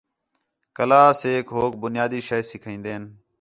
کلاس 0.77 1.19
ہِک 1.25 1.27
ایک 1.29 1.45
ہوک 1.55 1.73
بنیادی 1.83 2.19
شے 2.27 2.39
سکھین٘دِن 2.49 3.03